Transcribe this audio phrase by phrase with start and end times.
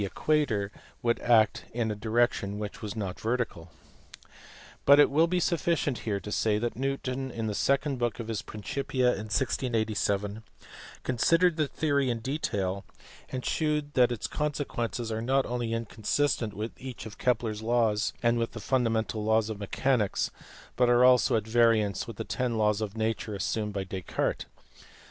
[0.01, 0.71] 279 equator
[1.03, 3.69] would act in a direction which was not vertical;
[4.83, 8.27] but it will be sufficient here to say that Newton in the second book of
[8.27, 10.41] his Principia, 1687,
[11.03, 12.83] considered the theory in detail,
[13.29, 18.11] and shewed that its consequences are not only inconsistent with each of Kepler s laws
[18.23, 20.31] and with the fundamental laws of mechanics,
[20.75, 24.47] but are also at variance with the ten laws of nature assumed by Descartes.